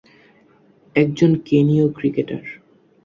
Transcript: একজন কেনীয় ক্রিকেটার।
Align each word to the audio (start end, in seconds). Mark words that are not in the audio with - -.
একজন 0.95 1.31
কেনীয় 1.45 1.85
ক্রিকেটার। 1.89 2.43